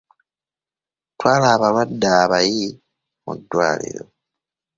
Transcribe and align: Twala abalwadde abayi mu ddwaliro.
Twala 1.17 1.45
abalwadde 1.55 2.07
abayi 2.23 2.67
mu 3.23 3.33
ddwaliro. 3.39 4.05